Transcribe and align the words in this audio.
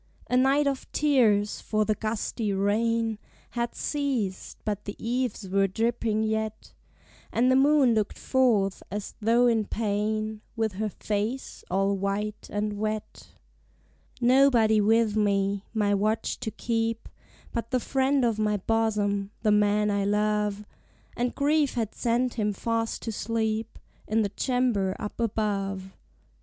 A 0.31 0.35
night 0.35 0.65
of 0.65 0.91
tears! 0.91 1.59
for 1.61 1.85
the 1.85 1.93
gusty 1.93 2.51
rain 2.53 3.19
Had 3.51 3.75
ceased, 3.75 4.57
but 4.65 4.85
the 4.85 4.95
eaves 4.97 5.47
were 5.47 5.67
dripping 5.67 6.23
yet; 6.23 6.73
And 7.31 7.51
the 7.51 7.55
moon 7.55 7.93
looked 7.93 8.17
forth, 8.17 8.81
as 8.89 9.13
though 9.21 9.45
in 9.45 9.65
pain, 9.65 10.41
With 10.55 10.71
her 10.81 10.89
face 10.89 11.63
all 11.69 11.95
white 11.95 12.49
and 12.51 12.79
wet: 12.79 13.27
Nobody 14.19 14.81
with 14.81 15.15
me, 15.15 15.65
my 15.71 15.93
watch 15.93 16.39
to 16.39 16.49
keep, 16.49 17.07
But 17.51 17.69
the 17.69 17.79
friend 17.79 18.25
of 18.25 18.39
my 18.39 18.57
bosom, 18.57 19.29
the 19.43 19.51
man 19.51 19.91
I 19.91 20.03
love: 20.03 20.65
And 21.15 21.35
grief 21.35 21.75
had 21.75 21.93
sent 21.93 22.33
him 22.39 22.53
fast 22.53 23.03
to 23.03 23.11
sleep 23.11 23.77
In 24.07 24.23
the 24.23 24.29
chamber 24.29 24.95
up 24.97 25.19
above. 25.19 25.95